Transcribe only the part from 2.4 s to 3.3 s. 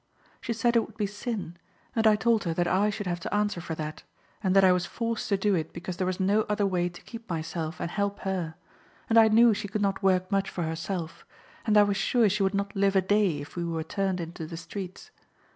her that I should have